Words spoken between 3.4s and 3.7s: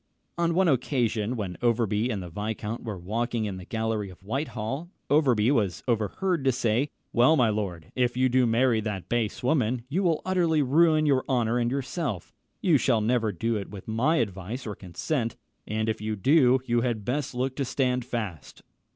in the